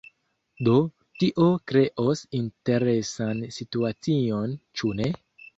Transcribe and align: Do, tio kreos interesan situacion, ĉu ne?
Do, 0.67 0.71
tio 1.23 1.45
kreos 1.71 2.25
interesan 2.39 3.47
situacion, 3.59 4.61
ĉu 4.81 4.99
ne? 5.03 5.13